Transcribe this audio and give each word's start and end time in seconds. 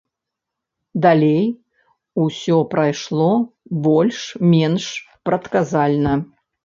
Далей 1.05 1.43
усё 2.23 2.57
прайшло 2.71 3.29
больш-менш 3.89 4.85
прадказальна. 5.29 6.13